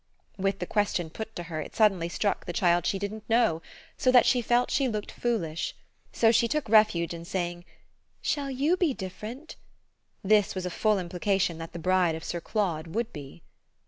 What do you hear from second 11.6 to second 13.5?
the bride of Sir Claude would be.